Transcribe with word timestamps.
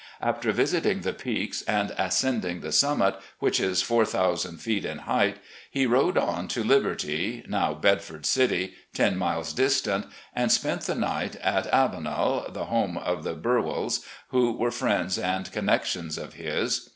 After 0.19 0.51
visiting 0.51 1.01
the 1.01 1.13
Peaks 1.13 1.61
and 1.67 1.93
ascending 1.95 2.61
the 2.61 2.71
summit, 2.71 3.17
which 3.37 3.59
is 3.59 3.83
4,000 3.83 4.57
feet 4.57 4.83
in 4.83 4.97
height, 4.97 5.37
he 5.69 5.85
rode 5.85 6.17
on 6.17 6.47
to 6.47 6.63
Liberty, 6.63 7.43
now 7.47 7.75
Bedford 7.75 8.25
City, 8.25 8.73
ten 8.95 9.15
miles 9.15 9.53
distant, 9.53 10.07
and 10.35 10.51
spent 10.51 10.81
the 10.85 10.95
night 10.95 11.35
at 11.35 11.67
"Avenel," 11.71 12.47
the 12.51 12.65
home 12.65 12.97
of 12.97 13.23
the 13.23 13.35
Burwells, 13.35 14.03
who 14.29 14.53
were 14.53 14.71
friends 14.71 15.19
and 15.19 15.51
connections 15.51 16.17
of 16.17 16.33
his. 16.33 16.89